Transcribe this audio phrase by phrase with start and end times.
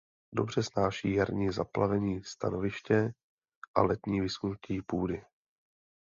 [0.33, 3.13] Dobře snáší jarní zaplavení stanoviště
[3.75, 5.23] a letní vyschnutí půdy.